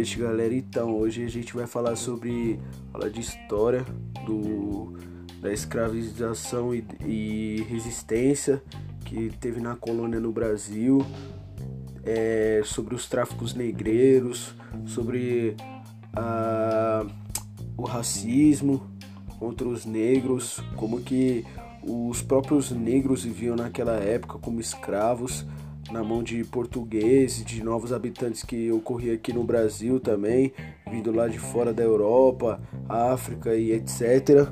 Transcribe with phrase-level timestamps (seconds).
[0.00, 0.54] noite, galera.
[0.54, 2.58] Então, hoje a gente vai falar sobre
[2.90, 3.84] falar de história
[4.24, 4.96] do
[5.42, 8.62] da escravização e, e resistência
[9.04, 11.04] que teve na colônia no Brasil,
[12.02, 14.54] é, sobre os tráficos negreiros,
[14.86, 15.54] sobre
[16.14, 17.06] a,
[17.76, 18.90] o racismo
[19.38, 21.44] contra os negros, como que
[21.82, 25.44] os próprios negros viviam naquela época como escravos
[25.90, 30.52] na mão de portugueses, de novos habitantes que ocorria aqui no Brasil também,
[30.90, 34.48] vindo lá de fora da Europa, África e etc.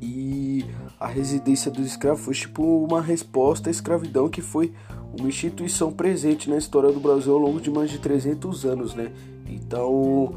[0.00, 0.64] E
[0.98, 4.72] a residência dos escravos foi tipo uma resposta à escravidão que foi
[5.18, 9.12] uma instituição presente na história do Brasil ao longo de mais de 300 anos, né?
[9.48, 10.34] Então,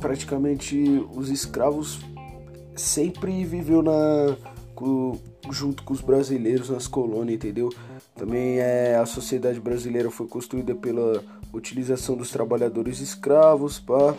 [0.00, 2.00] praticamente os escravos
[2.76, 4.36] sempre viveu na
[5.52, 7.70] junto com os brasileiros nas colônias, entendeu?
[8.14, 14.14] Também é, a sociedade brasileira foi construída pela utilização dos trabalhadores escravos, pá,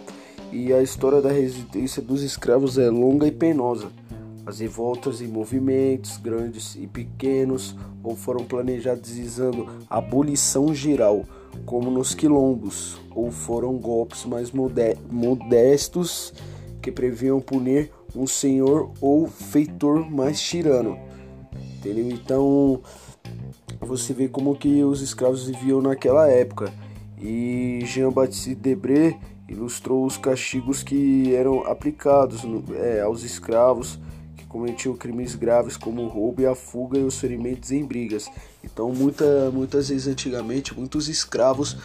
[0.52, 3.88] e a história da resistência dos escravos é longa e penosa.
[4.46, 11.24] As revoltas e movimentos, grandes e pequenos, ou foram planejados visando abolição geral,
[11.66, 16.34] como nos quilombos, ou foram golpes mais modestos
[16.82, 20.98] que previam punir um senhor ou feitor mais tirano.
[21.80, 22.10] Entendeu?
[22.10, 22.82] Então,
[23.80, 26.74] você vê como que os escravos viviam naquela época.
[27.18, 32.42] E Jean-Baptiste Debré ilustrou os castigos que eram aplicados
[32.76, 33.98] é, aos escravos
[34.36, 38.30] que cometiam crimes graves como o roubo e a fuga e os ferimentos em brigas.
[38.62, 41.78] Então, muita, muitas vezes antigamente, muitos escravos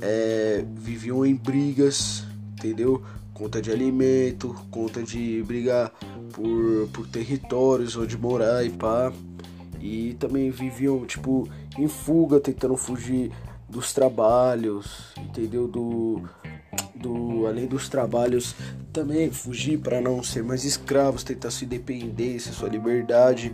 [0.00, 3.02] é, viviam em brigas, entendeu?
[3.34, 5.92] Conta de alimento, conta de brigar
[6.32, 9.12] por, por territórios onde morar e pá
[9.82, 13.32] e também viviam tipo em fuga, tentando fugir
[13.68, 15.66] dos trabalhos, entendeu?
[15.66, 16.22] Do,
[16.94, 18.54] do além dos trabalhos,
[18.92, 23.52] também fugir para não ser mais escravos, tentar sua independência, sua liberdade.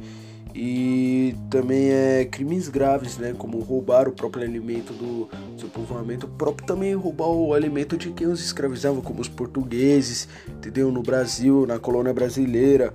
[0.55, 3.35] E também é crimes graves, né?
[3.37, 8.27] Como roubar o próprio alimento do seu povoamento, próprio também roubar o alimento de quem
[8.27, 10.91] os escravizavam, como os portugueses, entendeu?
[10.91, 12.93] No Brasil, na colônia brasileira,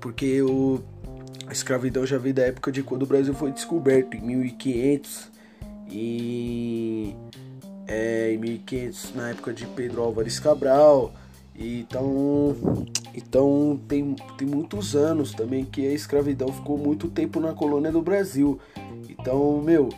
[0.00, 0.80] porque o
[1.48, 5.30] a escravidão já veio da época de quando o Brasil foi descoberto, em 1500.
[5.90, 7.14] E
[7.86, 11.12] é, em 1500, na época de Pedro Álvares Cabral.
[11.58, 12.54] Então,
[13.14, 18.02] então tem, tem muitos anos também que a escravidão ficou muito tempo na colônia do
[18.02, 18.60] Brasil.
[19.08, 19.88] Então, meu,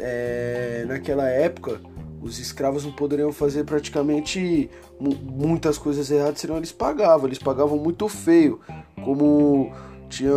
[0.00, 1.80] é, naquela época
[2.20, 4.68] os escravos não poderiam fazer praticamente
[5.00, 7.28] muitas coisas erradas, senão eles pagavam.
[7.28, 8.60] Eles pagavam muito feio,
[9.04, 9.72] como
[10.08, 10.32] tinha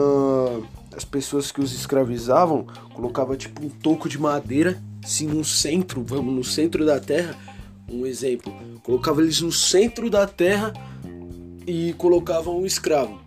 [0.96, 6.34] as pessoas que os escravizavam, colocava tipo um toco de madeira, assim no centro, vamos
[6.34, 7.36] no centro da terra,
[7.90, 10.74] um exemplo, colocava eles no centro da terra
[11.66, 13.20] e colocavam o escravo.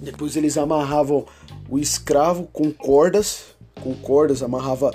[0.00, 1.26] Depois eles amarravam
[1.68, 4.92] o escravo com cordas, com cordas amarrava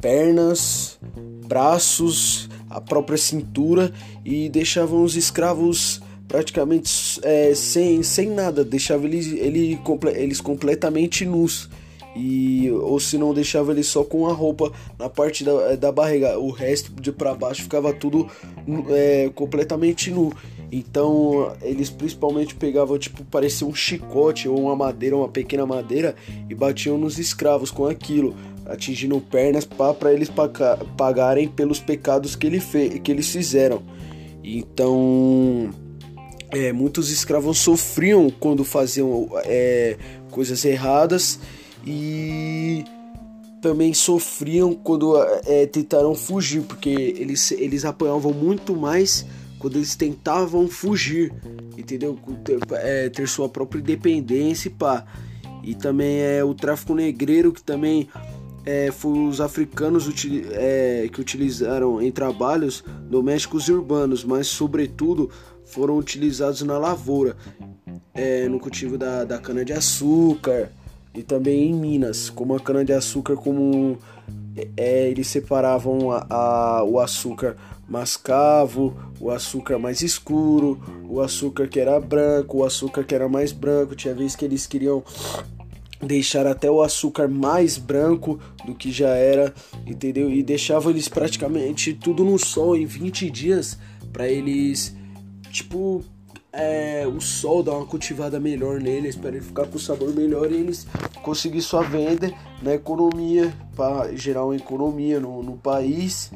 [0.00, 0.98] pernas,
[1.46, 3.92] braços, a própria cintura
[4.24, 5.99] e deixavam os escravos
[6.30, 9.80] praticamente é, sem, sem nada, deixava eles, ele,
[10.14, 11.68] eles completamente nus.
[12.14, 16.38] E, ou se não deixava ele só com a roupa na parte da, da barriga,
[16.38, 18.28] o resto de para baixo ficava tudo
[18.90, 20.32] é, completamente nu.
[20.70, 26.14] Então eles principalmente pegavam tipo parecia um chicote ou uma madeira, uma pequena madeira
[26.48, 28.36] e batiam nos escravos com aquilo,
[28.66, 30.30] atingindo pernas para eles
[30.96, 32.60] pagarem pelos pecados que, ele
[33.02, 33.82] que eles fizeram.
[34.44, 35.70] Então
[36.52, 39.96] é, muitos escravos sofriam quando faziam é,
[40.30, 41.38] coisas erradas
[41.86, 42.84] e
[43.60, 49.26] também sofriam quando é, tentaram fugir, porque eles, eles apanhavam muito mais
[49.58, 51.32] quando eles tentavam fugir,
[51.76, 52.18] entendeu?
[52.42, 55.04] Ter, é, ter sua própria independência e pá.
[55.62, 58.08] E também é o tráfico negreiro que também
[58.64, 65.30] é, foi os africanos util, é, que utilizaram em trabalhos domésticos e urbanos, mas sobretudo
[65.70, 67.36] foram utilizados na lavoura,
[68.14, 70.70] é, no cultivo da, da cana-de-açúcar
[71.14, 73.98] e também em Minas, como a cana-de-açúcar, como
[74.76, 77.56] é, eles separavam a, a, o açúcar
[77.88, 83.50] mascavo, o açúcar mais escuro, o açúcar que era branco, o açúcar que era mais
[83.50, 83.96] branco.
[83.96, 85.02] Tinha vez que eles queriam
[86.00, 89.52] deixar até o açúcar mais branco do que já era,
[89.86, 90.30] entendeu?
[90.30, 93.76] E deixavam eles praticamente tudo no sol em 20 dias
[94.12, 94.94] para eles
[95.50, 96.02] tipo,
[96.52, 100.56] é, o sol dá uma cultivada melhor neles para ele ficar com sabor melhor e
[100.56, 100.86] eles
[101.22, 102.32] conseguir sua venda
[102.62, 106.32] na economia, para gerar uma economia no, no país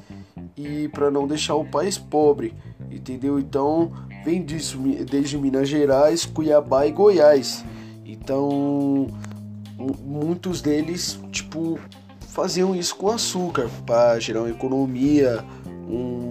[0.56, 2.54] e para não deixar o país pobre,
[2.90, 3.38] entendeu?
[3.38, 3.92] Então
[4.24, 4.78] vem disso,
[5.10, 7.64] desde Minas Gerais, Cuiabá e Goiás.
[8.04, 9.08] Então
[10.02, 11.78] muitos deles tipo
[12.28, 15.44] faziam isso com açúcar para gerar uma economia,
[15.88, 16.23] um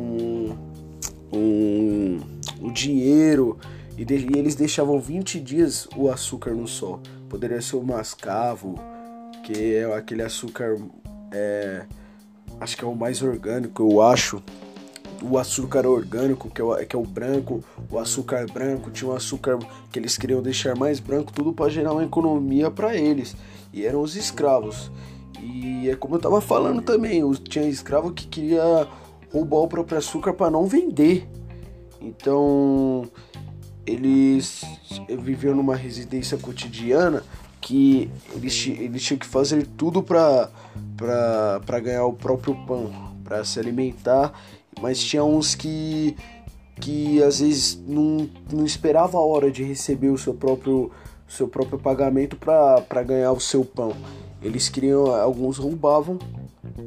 [2.74, 3.58] dinheiro
[3.98, 7.00] e, e eles deixavam 20 dias o açúcar no sol.
[7.30, 8.75] Poderia ser o mascavo,
[9.44, 10.78] que é aquele açúcar
[11.31, 11.86] é,
[12.60, 14.42] acho que é o mais orgânico, eu acho.
[15.22, 19.16] O açúcar orgânico, que é o, que é o branco, o açúcar branco, tinha um
[19.16, 19.58] açúcar
[19.90, 23.36] que eles queriam deixar mais branco, tudo para gerar uma economia para eles.
[23.72, 24.92] E eram os escravos.
[25.42, 28.88] E é como eu tava falando também, tinha escravo que queria
[29.31, 31.28] roubar o próprio açúcar para não vender.
[32.03, 33.09] Então,
[33.85, 34.61] eles
[35.19, 37.23] viviam numa residência cotidiana
[37.61, 40.50] que eles, eles tinham que fazer tudo para
[41.81, 42.91] ganhar o próprio pão,
[43.23, 44.33] para se alimentar,
[44.81, 46.13] mas tinha uns que,
[46.81, 50.91] que às vezes não, não esperava a hora de receber o seu próprio,
[51.25, 53.94] seu próprio pagamento para ganhar o seu pão.
[54.41, 56.19] Eles queriam, alguns roubavam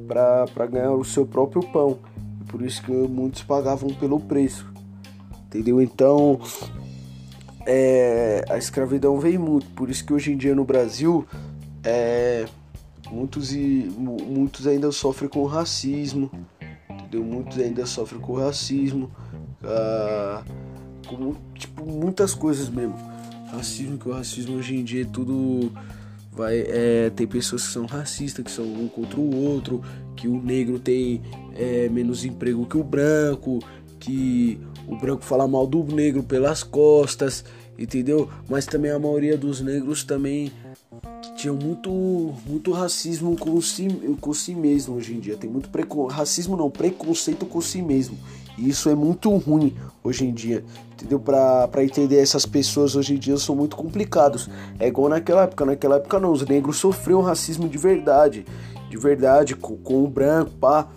[0.06, 1.98] para ganhar o seu próprio pão,
[2.48, 4.75] por isso que muitos pagavam pelo preço.
[5.56, 5.80] Entendeu?
[5.80, 6.38] Então,
[7.66, 11.26] é, a escravidão veio muito, por isso que hoje em dia no Brasil
[11.82, 12.44] é,
[13.10, 16.30] muitos, e, muitos ainda sofrem com racismo,
[16.90, 17.24] entendeu?
[17.24, 19.10] Muitos ainda sofrem com racismo,
[19.64, 20.42] ah,
[21.08, 22.94] com tipo, muitas coisas mesmo.
[23.50, 25.72] Racismo, que o racismo hoje em dia é tudo
[26.32, 29.82] vai é, tem pessoas que são racistas, que são um contra o outro,
[30.16, 31.20] que o negro tem
[31.54, 33.60] é, menos emprego que o branco,
[34.00, 34.58] que
[34.88, 37.44] o branco fala mal do negro pelas costas,
[37.78, 38.28] entendeu?
[38.48, 40.50] Mas também a maioria dos negros também
[41.36, 41.90] tinham muito,
[42.46, 43.88] muito racismo com si,
[44.20, 45.36] com si mesmo hoje em dia.
[45.36, 46.06] Tem muito precon...
[46.06, 48.16] racismo não, preconceito com si mesmo.
[48.56, 51.20] E isso é muito ruim hoje em dia, entendeu?
[51.20, 54.48] Pra entender essas pessoas hoje em dia são muito complicados.
[54.78, 58.46] É igual naquela época, naquela época não, os negros sofriam racismo de verdade,
[58.96, 60.88] de verdade, com, com o branco, pá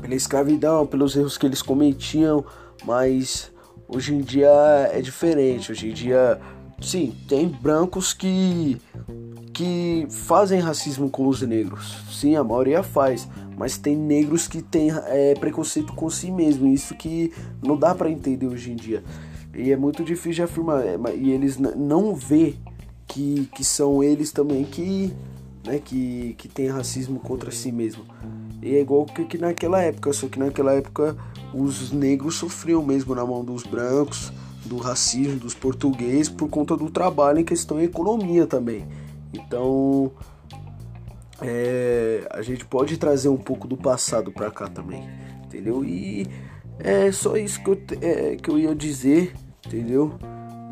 [0.00, 2.44] pela escravidão, pelos erros que eles cometiam,
[2.84, 3.50] mas
[3.88, 4.50] hoje em dia
[4.92, 5.72] é diferente.
[5.72, 6.38] Hoje em dia,
[6.80, 8.80] sim, tem brancos que
[9.52, 11.96] que fazem racismo com os negros.
[12.12, 13.26] Sim, a maioria faz,
[13.56, 16.68] mas tem negros que têm é, preconceito com si mesmo.
[16.68, 19.02] Isso que não dá para entender hoje em dia.
[19.52, 20.86] E é muito difícil de afirmar.
[20.86, 22.54] É, e eles não vê
[23.08, 25.12] que, que são eles também que,
[25.64, 28.04] né, que, que tem racismo contra si mesmo.
[28.62, 31.16] E é igual que, que naquela época, só que naquela época
[31.54, 34.32] os negros sofriam mesmo na mão dos brancos,
[34.64, 38.86] do racismo, dos portugueses, por conta do trabalho em questão de economia também.
[39.32, 40.12] Então,
[41.40, 45.08] é, a gente pode trazer um pouco do passado para cá também,
[45.44, 45.84] entendeu?
[45.84, 46.26] E
[46.78, 49.34] é só isso que eu, é, que eu ia dizer,
[49.66, 50.18] entendeu?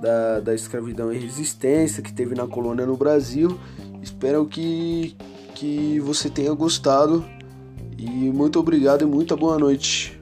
[0.00, 3.58] Da, da escravidão e resistência que teve na colônia no Brasil.
[4.02, 5.16] Espero que,
[5.54, 7.24] que você tenha gostado.
[7.96, 10.15] E muito obrigado e muita boa noite.